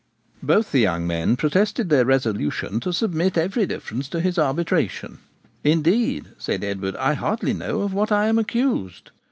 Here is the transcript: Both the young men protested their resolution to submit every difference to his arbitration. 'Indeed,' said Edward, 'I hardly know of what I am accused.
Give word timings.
Both 0.41 0.71
the 0.71 0.79
young 0.79 1.05
men 1.05 1.35
protested 1.35 1.89
their 1.91 2.05
resolution 2.05 2.79
to 2.79 2.91
submit 2.91 3.37
every 3.37 3.67
difference 3.67 4.09
to 4.09 4.19
his 4.19 4.39
arbitration. 4.39 5.19
'Indeed,' 5.63 6.29
said 6.39 6.63
Edward, 6.63 6.95
'I 6.95 7.13
hardly 7.13 7.53
know 7.53 7.81
of 7.81 7.93
what 7.93 8.11
I 8.11 8.25
am 8.27 8.39
accused. 8.39 9.11